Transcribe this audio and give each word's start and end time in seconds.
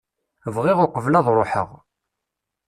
Bɣiɣ 0.55 0.77
uqbel 0.85 1.13
ad 1.19 1.27
ruḥeɣ. 1.37 1.69